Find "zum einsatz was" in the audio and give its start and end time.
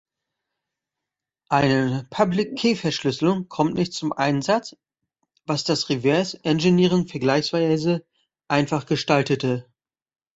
3.93-5.63